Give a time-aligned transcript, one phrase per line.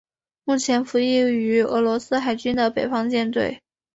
[0.45, 3.61] 目前服役于俄罗斯海军的北方舰队。